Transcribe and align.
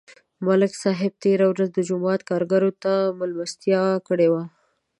ملک 0.45 0.73
صاحب 0.83 1.11
تېره 1.23 1.45
ورځ 1.51 1.69
د 1.73 1.79
جومات 1.89 2.21
کارګرو 2.29 2.71
ته 2.83 2.93
مېلمستیا 3.19 3.83
کړې 4.07 4.27
وه 4.31 4.43